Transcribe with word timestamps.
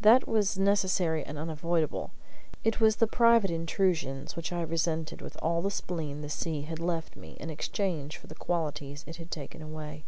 That 0.00 0.26
was 0.26 0.56
necessary 0.56 1.22
and 1.22 1.36
unavoidable; 1.36 2.10
it 2.64 2.80
was 2.80 2.96
the 2.96 3.06
private 3.06 3.50
intrusions 3.50 4.34
which 4.34 4.50
I 4.50 4.62
resented 4.62 5.20
with 5.20 5.36
all 5.42 5.60
the 5.60 5.70
spleen 5.70 6.22
the 6.22 6.30
sea 6.30 6.62
had 6.62 6.78
left 6.78 7.14
me 7.14 7.36
in 7.38 7.50
exchange 7.50 8.16
for 8.16 8.26
the 8.26 8.34
qualities 8.34 9.04
it 9.06 9.16
had 9.16 9.30
taken 9.30 9.60
away. 9.60 10.04